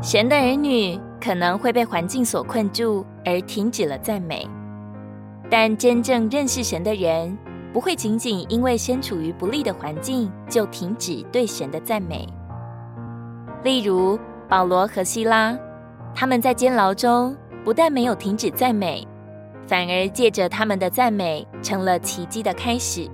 [0.00, 4.48] 神的儿女可能会被环境所困住，而停止了赞美。
[5.50, 7.36] 但真正认识神的人，
[7.72, 12.28] 不会仅仅因为身处于不利的环境就停止对神的赞美。
[13.64, 14.16] 例如
[14.48, 15.58] 保罗和希拉，
[16.14, 19.04] 他们在监牢中不但没有停止赞美，
[19.66, 23.10] 反而借着他们的赞美成了奇迹的开始，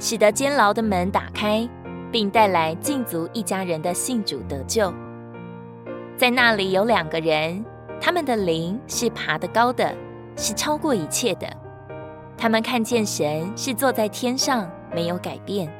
[0.00, 1.66] 使得监牢的门打开，
[2.10, 4.92] 并带来禁足一家人的信主得救。
[6.16, 7.62] 在那里有两个人，
[8.00, 9.94] 他们的灵是爬得高的，
[10.34, 11.46] 是超过一切的。
[12.38, 15.70] 他们看见神是坐在天上，没有改变。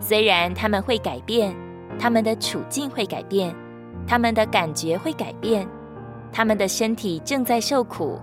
[0.00, 1.54] 虽然他们会改变，
[1.96, 3.54] 他们的处境会改变，
[4.04, 5.64] 他们的感觉会改变，
[6.32, 8.20] 他们的身体正在受苦，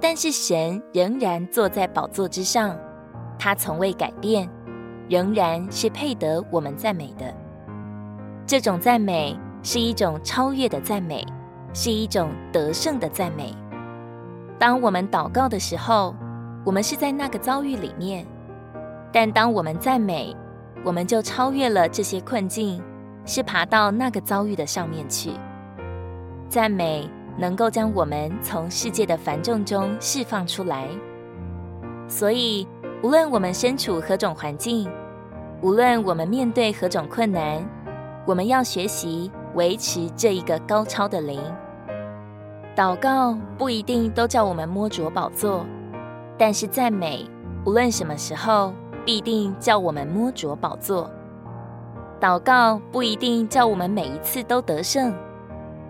[0.00, 2.74] 但是神仍然坐在宝座之上，
[3.38, 4.48] 他从未改变，
[5.10, 7.34] 仍然是配得我们赞美的。
[8.46, 11.26] 这种赞美是一种超越的赞美，
[11.72, 13.54] 是一种得胜的赞美。
[14.58, 16.14] 当我们祷告的时候，
[16.64, 18.26] 我们是在那个遭遇里面，
[19.12, 20.34] 但当我们赞美，
[20.84, 22.82] 我们就超越了这些困境，
[23.24, 25.30] 是爬到那个遭遇的上面去。
[26.48, 30.86] 赞美能够将我们从世界的繁重中释放出来。
[32.08, 32.66] 所以，
[33.02, 34.90] 无论我们身处何种环境，
[35.62, 37.64] 无论我们面对何种困难，
[38.26, 41.40] 我们要学习维持这一个高超的灵。
[42.76, 45.66] 祷告不一定都叫我们摸着宝座。
[46.38, 47.26] 但是赞美，
[47.66, 48.72] 无论什么时候，
[49.04, 51.10] 必定叫我们摸着宝座。
[52.18, 55.14] 祷告不一定叫我们每一次都得胜，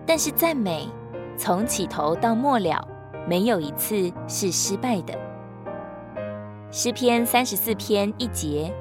[0.05, 0.89] 但是赞美，
[1.37, 2.85] 从起头到末了，
[3.27, 5.13] 没有一次是失败的。
[6.69, 8.73] 诗篇三十四篇一节，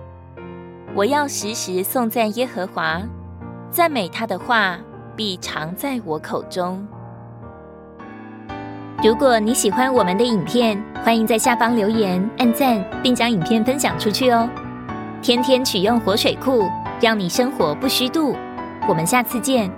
[0.95, 3.01] 我要时时颂赞耶和华，
[3.71, 4.77] 赞美他的话
[5.15, 6.85] 必常在我口中。
[9.03, 14.49] 如果你喜欢我们的影片，欢迎在下方留言、按赞，并将影片分享出去哦。
[15.23, 16.69] 天天取用活水库，
[17.01, 18.35] 让你生活不虚度。
[18.89, 19.71] 我们下次见。